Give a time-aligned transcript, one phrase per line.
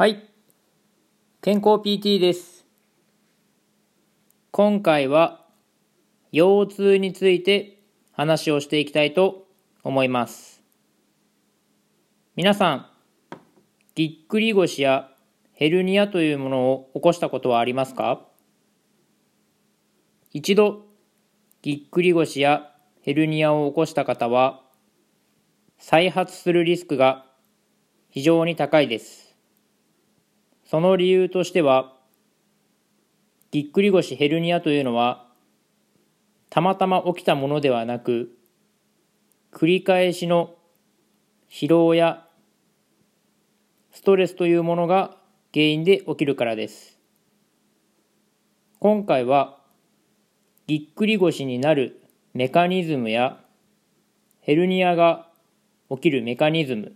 [0.00, 0.30] はい。
[1.42, 2.64] 健康 PT です。
[4.50, 5.44] 今回は
[6.32, 7.82] 腰痛について
[8.12, 9.46] 話をしていきたいと
[9.84, 10.62] 思います。
[12.34, 12.86] 皆さん、
[13.94, 15.10] ぎっくり腰や
[15.52, 18.26] ヘルニアというものを起こしたことはありますか？
[20.32, 20.86] 一度、
[21.60, 22.72] ぎっくり腰や
[23.02, 24.62] ヘルニアを起こした方は、
[25.76, 27.26] 再発するリスクが
[28.08, 29.19] 非常に高いです。
[30.70, 31.96] その理由としては、
[33.50, 35.26] ぎっくり腰ヘルニアというのは、
[36.48, 38.30] たまたま起きたものではなく、
[39.50, 40.54] 繰り返しの
[41.50, 42.24] 疲労や
[43.90, 45.16] ストレスというものが
[45.52, 47.00] 原因で起きるからです。
[48.78, 49.58] 今回は、
[50.68, 52.00] ぎっくり腰になる
[52.32, 53.40] メカニズムや、
[54.40, 55.26] ヘルニアが
[55.90, 56.92] 起きるメカニズム、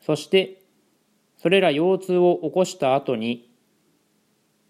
[0.00, 0.58] そして
[1.38, 3.48] それら腰痛を起こした後に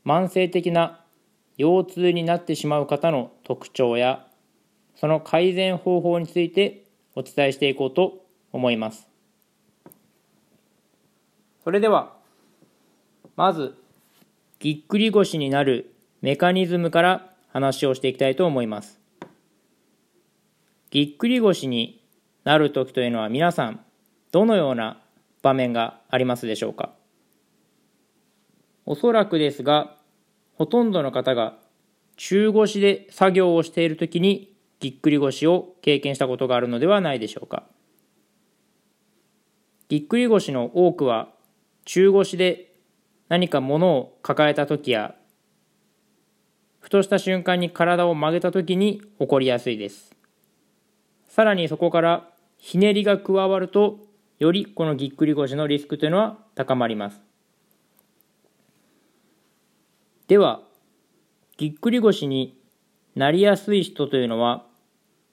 [0.04, 1.04] 慢性的な
[1.56, 4.26] 腰痛になってしまう方の特徴や
[4.94, 9.08] その改善方法についてお伝えしていこうと思います。
[11.64, 12.14] それでは
[13.36, 13.74] まず
[14.58, 18.98] ぎっくり腰になるメカニズムから話をしていきたいと思います。
[20.90, 22.02] ぎっくり腰に
[22.44, 23.80] なる時というのは皆さん
[24.32, 25.00] どのような
[25.42, 26.94] 場面がありますでしょうか？
[28.86, 29.96] おそらくですが
[30.54, 31.58] ほとんどの方が
[32.16, 37.64] 中腰で作業をしている時にぎっくり腰を経験したことがあるのではないでしょうか。
[39.88, 41.28] ぎっくり腰の多くは
[41.84, 42.74] 中腰で
[43.28, 45.14] 何か物を抱えた時や
[46.80, 50.14] ふとした瞬間に体を曲げた時に起こりやすいです。
[51.28, 54.07] さらにそこからひねりが加わると
[54.38, 57.20] よりこのぎっくり腰のリスクというのは高まります。
[60.28, 60.60] では
[61.56, 62.56] ぎっくり腰に
[63.16, 64.64] なりやすい人というのは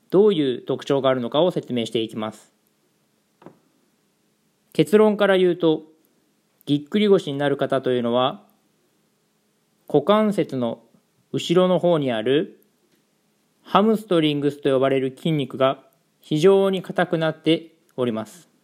[0.09, 2.51] どういう特徴があるのかを説明していきます。
[4.73, 5.83] 結論から言うと
[6.65, 8.43] ぎっくり腰になる方というのは
[9.87, 10.81] 股関節の
[11.31, 12.59] 後ろの方にある
[13.61, 15.83] ハムストリングスと呼ばれる筋肉が
[16.21, 18.54] 非常に硬くなっております。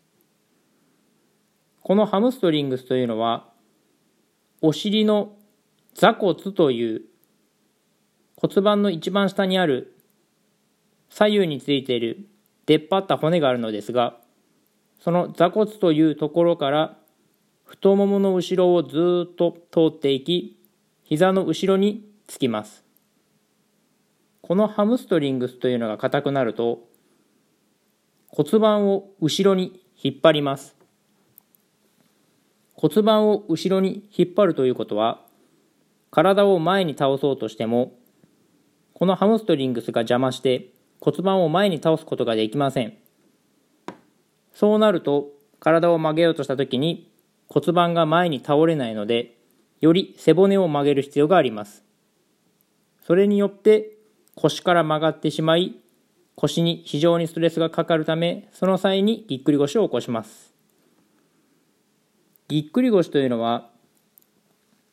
[1.83, 3.49] このハムストリングスというのは
[4.61, 5.33] お尻の
[5.95, 7.01] 座骨という
[8.35, 9.97] 骨盤の一番下にある
[11.09, 12.27] 左右についている
[12.65, 14.17] 出っ張った骨があるのですが
[14.99, 16.97] その座骨というところから
[17.65, 20.59] 太ももの後ろをずっと通っていき
[21.03, 22.85] 膝の後ろにつきます。
[24.41, 26.87] このハムストリングスというのが硬くなると
[28.27, 30.80] 骨盤を後ろに引っ張ります。
[32.81, 35.21] 骨盤を後ろに引っ張るということは
[36.09, 37.93] 体を前に倒そうとしても
[38.95, 40.69] このハムストリングスが邪魔して
[40.99, 42.97] 骨盤を前に倒すことができません。
[44.51, 45.27] そうなると
[45.59, 47.11] 体を曲げようとした時に
[47.47, 49.37] 骨盤が前に倒れないので
[49.79, 51.83] より背骨を曲げる必要があります。
[53.05, 53.91] それによって
[54.33, 55.75] 腰から曲がってしまい
[56.33, 60.50] 腰に非常にストレスがかかるためその際にぎっくり腰を起こします。
[62.51, 63.69] ぎっくり腰というのは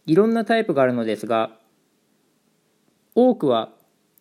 [0.07, 1.51] いろんなタイプがあるのですが
[3.17, 3.71] 多くは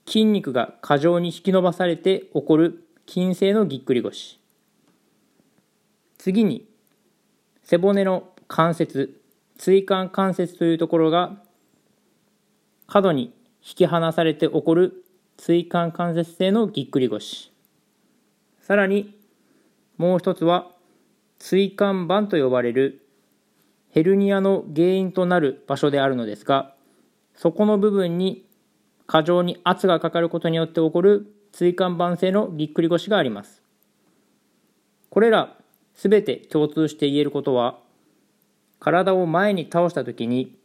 [0.08, 4.40] 筋肉が過剰に引き伸ばされて起こる筋性のぎっくり腰。
[6.18, 6.68] 次に
[7.62, 9.22] 背骨の関節
[9.60, 11.38] 椎間関節というところが
[12.88, 15.06] 過度に引き離されて起こる
[15.38, 17.52] 椎間関節性のぎっくり腰。
[18.62, 19.14] さらに
[19.98, 20.72] もう一つは
[21.38, 23.04] 椎間板と呼ばれる
[23.90, 26.74] ヘルニアの原因となる場所であるのですが
[27.36, 28.46] そこの部分に
[29.06, 33.64] 過剰に圧がかかることによって起こる椎間板性のぎっくり腰があります。
[35.10, 35.56] これら
[35.96, 37.80] すべて共通して言えることは
[38.80, 40.56] 体を前に倒した時に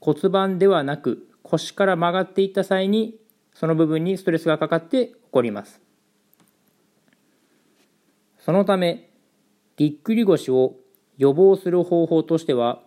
[0.00, 3.16] 骨盤ではなく腰から曲がっていった際に
[3.52, 5.80] その部分にストレスがかかって起こります。
[8.38, 9.10] そのため
[9.76, 10.76] ぎっくり腰を
[11.22, 12.82] 予防する方法としては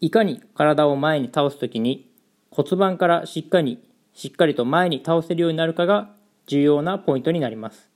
[0.00, 2.10] いかに体を前に倒す時に
[2.50, 3.84] 骨盤からしっかり
[4.14, 6.08] しっかりと前に倒せるようになるかが
[6.46, 7.90] 重要なポイントになります。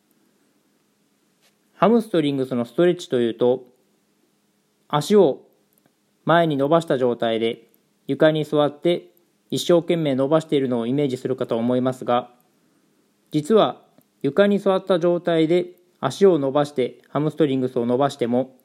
[1.72, 3.64] ハムストリングスのストレッチというと
[4.86, 5.40] 足を
[6.26, 7.70] 前に伸ばした状態で
[8.06, 9.12] 床に座って
[9.50, 12.30] 一生懸命伸ばしているのをイメージするかと思いますが
[13.30, 13.80] 実は
[14.20, 15.70] 床に座った状態で
[16.00, 18.56] 足を伸ばしてハムストリングスを伸ばしても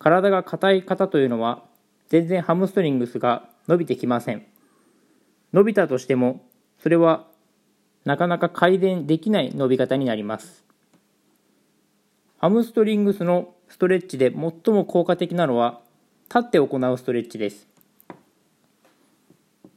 [0.00, 1.62] 体が硬い方というのは
[2.08, 4.46] 全然ハムストリングスが伸びてきません。
[5.52, 6.40] 伸びたとしても
[6.78, 7.26] それは
[8.06, 10.64] なかなか改善できない伸び方になります。
[12.38, 15.80] ハムストリングスのストレッチで最も効果的なのは
[16.34, 17.68] 立って行うストレッチです。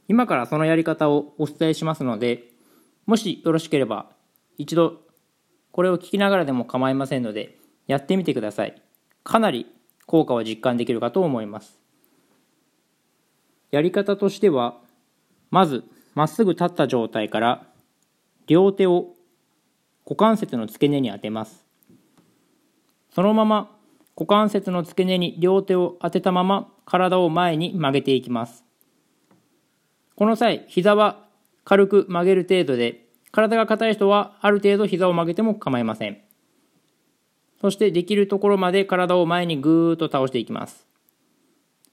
[0.08, 2.44] 今からそのやり方をお伝えしますので
[3.04, 4.06] もしよろしければ
[4.56, 5.02] 一度
[5.70, 8.80] これを聞きながらでも構いませんのでやってみてください。
[9.22, 9.66] かなり
[10.06, 11.78] 効果を実感できるかと思います。
[13.70, 14.76] やり方としては
[15.50, 15.84] まず
[16.14, 17.66] まっすぐ立った状態から
[18.46, 19.14] 両手を
[20.04, 21.64] 股関節の付け根に当てます。
[23.10, 23.70] そのまま
[24.16, 28.64] 股関節の付け根に両手を当てたまま体を前に曲げていきます。
[30.14, 31.24] この際膝は
[31.64, 36.18] 軽く曲げる程度で体が硬い人はある程度膝を曲げても構いません。
[37.64, 40.86] そしてできるところまで体を前にぐーっと倒していきます。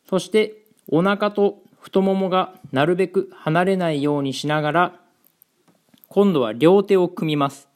[0.09, 4.99] そしてお腹と太ももがなるべく離れないようにしながら
[6.09, 7.69] 今度は両手を組みます。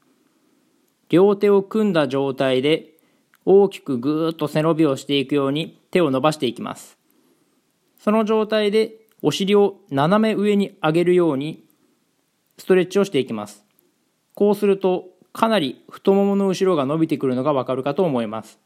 [1.07, 2.97] 両手を組んだ状態で
[3.45, 6.97] 大きくぐーっと背伸びをしていくように手を伸ばしていきます。
[7.97, 8.91] その状態で
[9.21, 11.63] お尻を斜め上に上げるように
[12.57, 13.63] ストレッチをしていきます。
[14.33, 18.57] こうするとかなり太ももの後ろが伸びてくるのがわかるかと思います。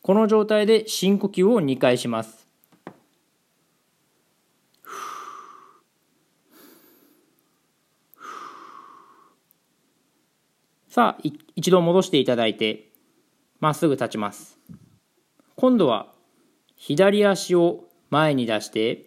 [0.00, 2.48] この状態で深呼吸を2回します。
[10.88, 11.22] さあ
[11.54, 12.88] 一度戻していただいて
[13.60, 14.58] まっすぐ立ちます。
[15.54, 16.06] 今度は
[16.76, 19.04] 左足を前に出して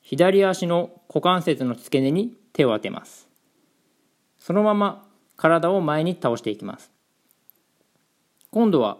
[0.00, 3.28] 左足の股関節の付け根に手を当てます。
[4.38, 5.07] そのまま
[5.38, 6.92] 体を前に倒していきます
[8.50, 8.98] 今度は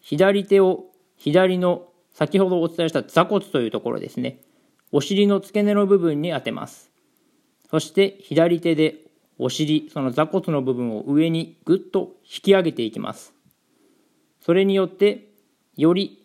[0.00, 0.86] 左手を
[1.18, 4.40] 左の先ほどお伝えした座骨というところですね
[4.92, 6.90] お尻の付け根の部分に当てます
[7.70, 9.02] そして左手で
[9.38, 13.34] お尻、その座骨の部分を上にぐっと引き上げていきます。
[14.40, 15.30] それによって、
[15.76, 16.24] より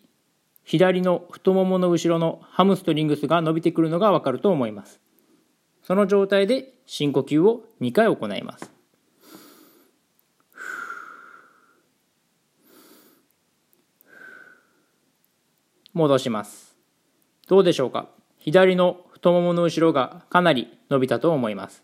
[0.62, 5.00] 左の太ももの後ろのハムストリングスが伸びてくるのがわかると思います。
[5.82, 8.70] その状態で深呼吸を2回行います。
[15.98, 16.76] 戻します。
[17.48, 18.08] どうでしょうか？
[18.38, 21.82] 左の太ももの後ろがかなり伸びたと思います。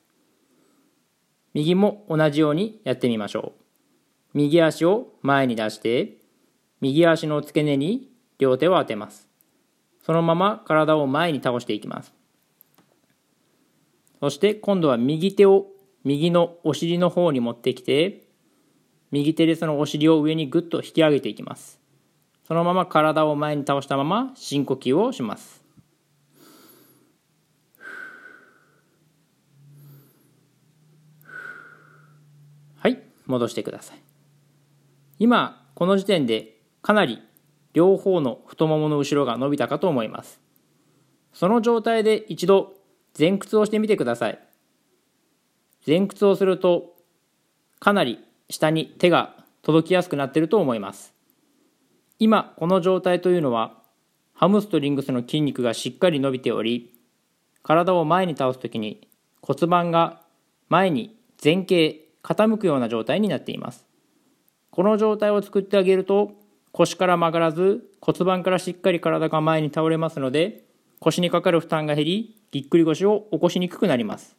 [1.52, 3.60] 右も同じようにやってみましょう。
[4.34, 6.18] 右足を前に出して、
[6.80, 8.08] 右足の付け根に
[8.38, 9.28] 両手を当てます。
[10.02, 12.14] そのまま体を前に倒していきます。
[14.20, 15.66] そして今度は右手を
[16.04, 18.22] 右のお尻の方に持ってきて、
[19.10, 21.80] 右手でそのお尻を上にぐっと引き上げていきます。
[22.46, 25.64] そのまま体を前に倒したまま深呼吸をします。
[32.76, 33.00] はい。
[33.26, 33.98] 戻してください。
[35.18, 37.22] 今この時点でかなり
[37.72, 40.38] 両方の太ももの後ろが伸びたかと思います。
[41.32, 42.74] その状態で一度
[43.18, 44.38] 前屈をしてみてください。
[45.86, 46.94] 前屈をすると
[47.80, 48.18] かなり
[48.50, 51.13] 下に手が届きやすくなっていると思います。
[52.18, 53.74] 今この状態というのは
[54.32, 56.94] ハムストリングスの筋肉がしっかり伸びており
[57.62, 59.08] 体を前に倒す時に
[59.42, 60.22] 骨盤が
[60.68, 63.86] 前に前傾傾くような状態になっています。
[64.70, 66.32] この状態を作ってあげると
[66.72, 70.64] 腰から曲がらず骨盤からしっかり体が前に倒れますので
[70.98, 74.36] 腰にかかる負担が減りぎっくり腰を起こしにくくなります。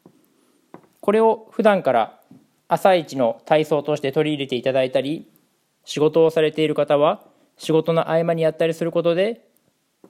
[1.00, 2.20] これを普段から
[2.68, 5.30] 朝一の体操として取り入れていただいたり
[5.84, 7.24] 仕事をされている方は
[7.58, 9.48] 仕事の合間にやったりすることで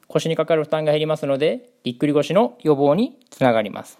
[0.08, 4.00] 腰にかかる負担が減りますのでぎっくり腰の予防につながります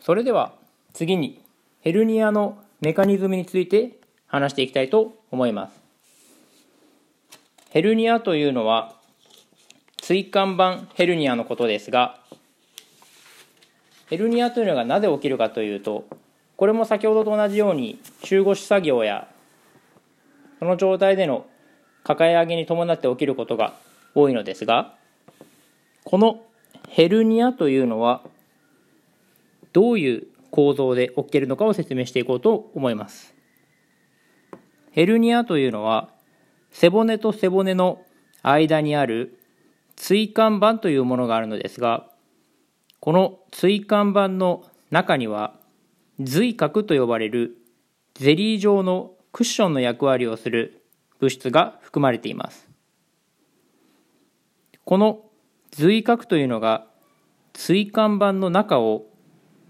[0.00, 0.54] それでは
[0.92, 1.40] 次に
[1.80, 5.80] ヘルニアのメカニズムについて話していきたいと思います。
[7.70, 8.94] ヘルニアというのは
[10.02, 12.18] 椎間板ヘルニアのことですが
[14.08, 16.04] ヘルニアというのがなぜ起きるかというと
[16.56, 19.28] これも先ほどと同じように中腰作業や
[20.60, 21.46] その状態での
[22.04, 23.74] 抱え上げに伴って起きることが
[24.14, 24.94] 多いのですが
[26.04, 26.42] この
[26.88, 28.22] ヘルニアというのは
[29.72, 33.34] どういう構造で起きているのかを説明していこうと思います。
[34.90, 36.08] ヘルニアというのは
[36.72, 38.02] 背骨と背骨の
[38.42, 39.38] 間にある
[39.96, 42.08] 椎間板というものがあるのですが
[42.98, 45.54] この椎間板の中には
[46.18, 47.56] 髄核と呼ばれる
[48.14, 50.82] ゼリー状のクッションの役割をする
[51.18, 52.68] 物質が含まれています。
[54.84, 55.20] この
[55.70, 56.86] 髄核というのが
[57.54, 59.06] 椎間板の中を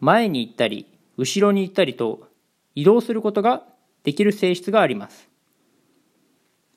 [0.01, 0.87] 前に行ったり
[1.19, 2.29] 後ろに行ったりと
[2.75, 3.65] 移動することが
[4.05, 5.29] できる性質があります。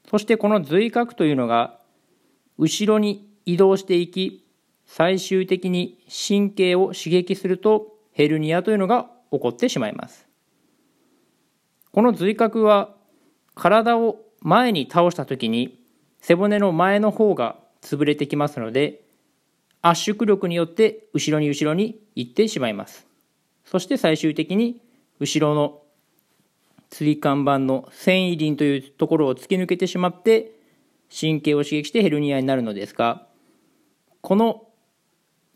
[0.09, 1.79] そしてこの髄核というのが
[2.57, 4.45] 後ろに移動していき
[4.85, 5.97] 最終的に
[6.27, 10.27] 神経を刺激するとヘルニアというのが起こってしまいます。
[11.93, 12.95] この髄核は
[13.53, 15.79] 体を前に倒した時に
[16.19, 19.03] 背骨の前の方が潰れてきますので
[19.83, 23.05] 圧縮力によって後ろに後ろに行ってしまいます。
[23.63, 24.81] そして最終的に
[25.19, 25.81] 後ろの
[26.91, 30.51] 椎間板の繊維輪というところを突き抜けてしまって
[31.15, 33.27] 神経を刺激してヘルニアになるのですが
[34.21, 34.67] この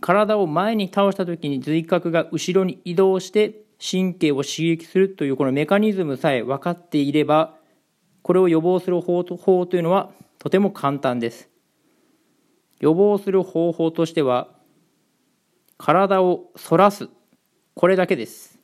[0.01, 7.55] 体を前に倒した時に髄核が後ろに移動して神経を刺激するというこのメカニズムさえ分かっていれば
[8.21, 11.49] これを予防する方法というのはとても簡単です。
[12.79, 14.49] 予防する方法としては
[15.77, 17.09] 体を反らす
[17.73, 18.59] これだけです。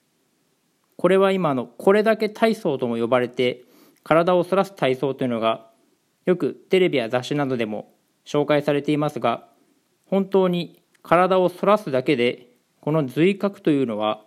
[0.98, 3.64] これは今のこれだけ体操とも呼ばれて
[4.04, 5.70] 体を反らす体操というのが
[6.26, 7.94] よくテレビや雑誌などでも
[8.26, 9.48] 紹介されていますが
[10.06, 12.48] 本当に体を反らすだけで
[12.80, 14.23] この髄核というのは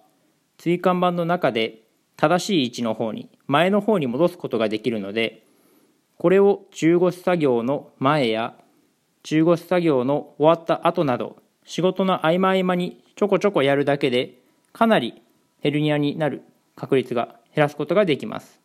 [0.58, 1.82] 椎間板の中で
[2.16, 5.44] 正しい位置の方に前の方に戻すことができるので
[6.18, 8.54] これを中腰作業の前や
[9.22, 14.38] 中腰作業の終わった後など仕事の合間合間にちょこちょこやるだけで
[14.72, 15.22] かなり
[15.60, 16.42] ヘルニアになる
[16.76, 18.60] 確率が減らすことができます。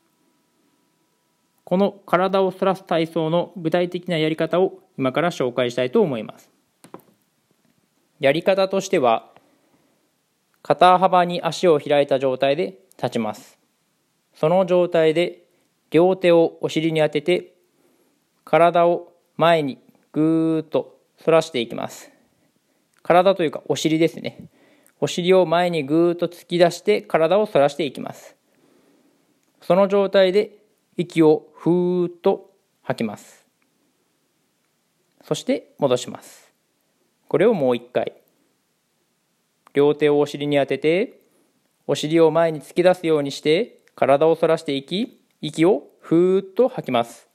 [1.64, 6.52] この体を反らす体操の具体的なやり方を今から紹介したいと思います。
[8.20, 9.31] やり方としては
[10.64, 13.58] 肩幅に足を開いた状態で立ちます。
[14.34, 15.44] その状態で
[15.90, 17.54] 両手をお尻に当てて
[18.46, 19.80] 体を前に
[20.12, 22.12] ぐーっと反らしていきます。
[23.04, 24.50] 体というかお尻ですね。
[25.00, 28.36] お尻を前にぐーっと突き出して体を反らしていきます。
[29.62, 30.58] その状態で
[30.98, 32.52] 息をふーっと
[32.84, 33.48] 吐きます。
[35.24, 36.54] そして戻します。
[37.28, 38.21] これをもう一回。
[39.74, 41.22] 両手をお尻に当てて
[41.88, 47.28] お尻を前に突き出すようにして体を反らしていき息をふーっと吐きます。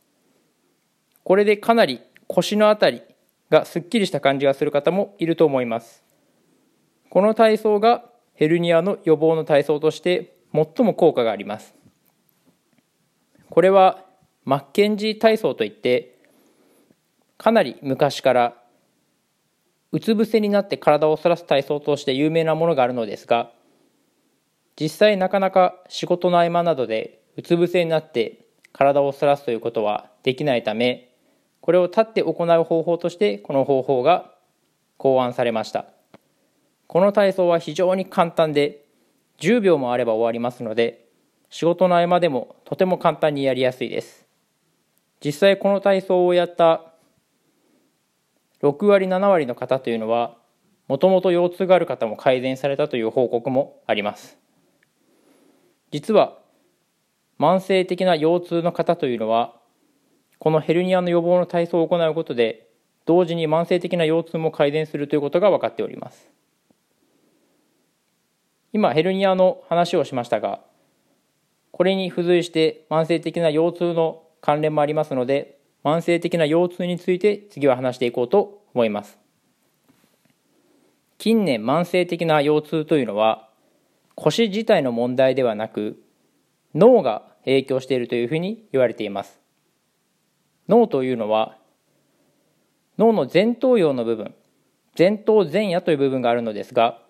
[1.25, 3.03] これでかなり腰のあたり
[3.51, 6.05] がすっきりした感じがする方もいると思います。
[7.11, 11.75] この体操がヘルニアの予防の体操として最も効果があります。
[13.51, 14.05] これは
[14.45, 16.19] マッケンジー体操といって
[17.39, 18.57] かなり昔から
[19.93, 23.51] うつ伏せになって体を反らす体操として有名なものがあるのですが
[24.79, 31.13] 実際なかなか仕事の合間などでうつ伏せになって体を反らすということはできないため
[31.61, 34.33] これを立って行う方法としてこの方法が
[34.99, 35.87] 考案されました。
[36.87, 38.85] この体操は非常に簡単で
[39.39, 41.09] 10秒もあれば終わりますので
[41.51, 44.27] 仕事の合間でもとても簡単にやりやすいです。
[45.25, 46.93] 実際この体操をやった
[48.63, 50.37] 6割7割の方というのは
[50.89, 54.39] もともと腰痛がある方も改善されたという報告もあります。
[55.91, 56.39] 実は
[57.39, 59.55] 慢性的な腰痛の方というのは
[60.39, 62.69] このヘルニアの予防の体操を行うことで
[63.05, 66.31] 同時に慢性的な腰痛も改善するということが分かっております。
[68.73, 70.61] 今ヘルニアの話をしましたが
[71.71, 75.56] これに付随して慢性的な腰痛の関連もありますので
[75.87, 79.21] 慢性的な腰痛について次は話していこうと思います。
[81.17, 83.49] 近年慢性的な腰痛というのは
[84.17, 86.03] 腰自体の問題ではなく
[86.75, 89.39] 脳が影響しているというふうに言われています。
[90.69, 91.57] 脳というのは
[92.99, 94.35] 脳の前頭葉の部分
[94.99, 97.01] 前頭前野という部分があるのですが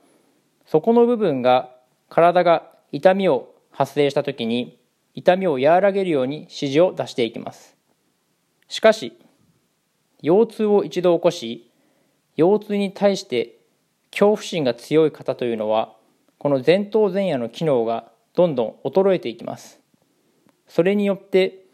[0.67, 1.71] そこの部分が
[2.11, 4.79] 体が痛みを発生した時に
[5.15, 7.76] 痛みを和らげるように指示を出していきます。
[8.69, 9.19] しかし
[10.23, 11.71] 腰痛を一度起こし
[12.37, 13.59] 腰痛に対して
[14.11, 15.95] 恐怖心が強い方というのは
[16.39, 19.81] この前頭前野の機能がどんどん衰えていきます。
[20.69, 21.65] それによって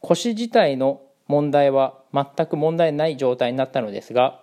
[0.00, 4.40] 腰自体の問題は全く問題ない状態になったのですが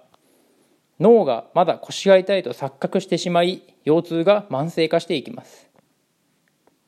[1.00, 5.70] 脳がまだ腰が痛いと錯覚してしまい腰痛が慢性化していきます。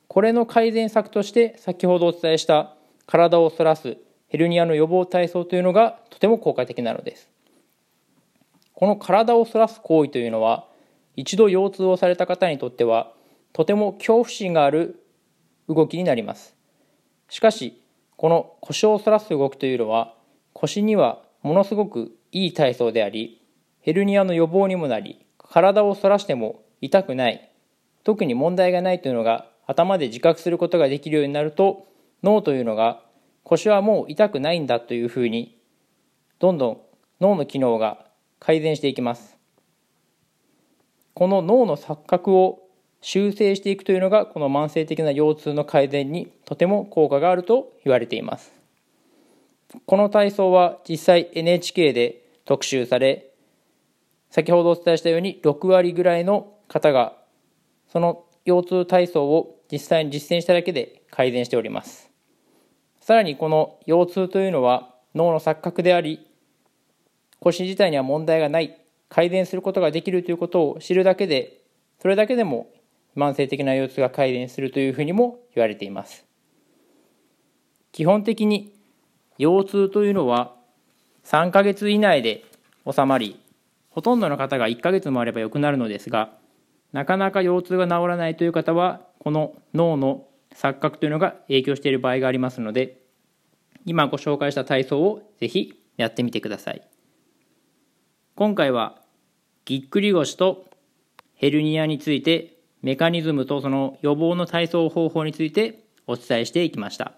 [0.07, 2.75] これの改善策として先ほどお伝えした
[3.05, 3.97] 体を反らす
[4.29, 7.29] ヘルニアの予防体操というのがとても効果的なのです。
[8.73, 10.65] この体を反らす行為というのは
[11.15, 13.11] 一度腰痛をされた方にとっては
[13.51, 15.03] とても恐怖心がある
[15.67, 16.55] 動きになります。
[17.27, 17.81] しかし
[18.15, 20.13] この腰を反らす動きというのは
[20.53, 23.41] 腰にはものすごくいい体操であり
[23.81, 27.49] ヘルニアの予防にもなり体を反らしても痛くない
[28.03, 31.87] 特に問題がないというのが頭で自覚することができるようになると
[32.23, 33.01] 脳というのが
[33.49, 35.57] 腰はもう痛くないんだというふうに
[36.37, 36.81] どんどん
[37.19, 38.05] 脳の機能が
[38.39, 39.39] 改善していきます。
[41.15, 42.59] この脳の錯覚を
[43.01, 48.53] 修正していくというのがこの慢性的な腰痛の改善にとても効果があると言われています。
[49.87, 53.31] この体操は実際 NHK で特集され
[54.29, 57.17] 先ほどお伝えしたように6割ぐらいの方が
[57.91, 62.08] その腰痛体操を実際に実践しただけで改善しております。
[63.09, 66.27] さらにこの腰痛というのは脳の錯覚であり
[67.39, 71.57] 腰自体には問題がない改善することができるということを知るだけで
[71.99, 72.67] それだけでも
[73.17, 76.23] 慢性的な腰痛が改善するというふうにも言われています。
[77.93, 78.75] 基本的に
[79.39, 80.53] 腰痛というのは
[81.23, 82.43] 3ヶ月以内で
[82.87, 83.39] 収まり
[83.89, 86.29] ほとんどの方が1ヶ月もあれば良くなるのですが
[86.91, 93.01] なかなか腰痛が治らないという方はこの脳の錯覚というのが影響している場合がありますので
[93.85, 96.81] 今ご紹介した体操をぜひやってみてください。
[98.35, 99.01] 今回は
[99.65, 100.65] ぎっくり腰と
[101.35, 107.13] ヘルニアについてメカニズムとその予防の体操方法についてお伝えしていきました。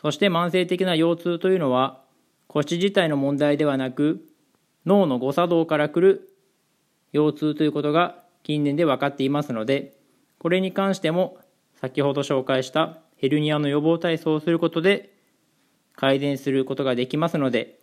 [0.00, 2.02] そして慢性的な腰痛というのは
[2.46, 4.24] 腰自体の問題ではなく
[4.86, 6.28] 脳の誤作動からくる
[7.12, 9.96] 腰痛ということが近年で分かっていますので
[10.38, 11.38] これに関しても
[11.80, 15.12] 先ほど紹介したヘルニアの予防体操をすることで
[15.96, 17.78] 改善することができますので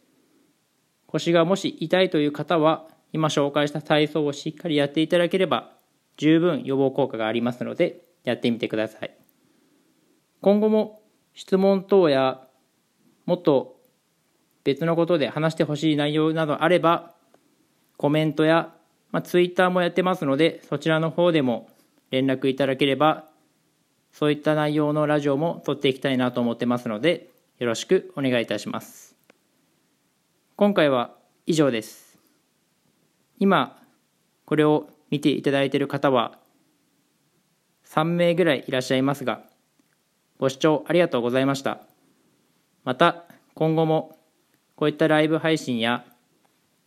[1.08, 5.72] 腰がもし痛いという方は今紹介した体操をしっかりやっていただければ
[6.18, 9.16] 十分予防効果がありますのでやってみてください。
[10.42, 11.02] 今後も
[11.34, 12.42] 質問等や
[13.26, 13.80] もっと
[14.64, 17.14] 別のことで話してほしい内容などあれば
[17.98, 18.76] コメントや
[19.16, 21.70] まあ、ツイッターもやってますので、そちらの方でも
[22.12, 23.30] 連絡いただければ、
[24.18, 27.28] そういった内容のラジオも撮っていきたいなと思ってますので、
[27.60, 29.14] よろしくお願いいたします。
[30.56, 31.14] 今回は
[31.46, 32.18] 以上です。
[33.40, 33.78] 今、
[34.46, 36.40] これを見ていただいている方は、
[37.88, 39.44] 3名ぐらいいらっしゃいますが、
[40.40, 41.82] ご視聴ありがとうございました。
[42.86, 44.18] また、今後も
[44.78, 46.06] こういったライブ配信や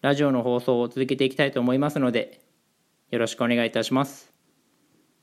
[0.00, 2.40] ラジオの放送を続けていきたいと思いますので、
[3.10, 4.32] よろしくお願いいたします。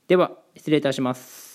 [0.06, 1.45] では、失礼いたします。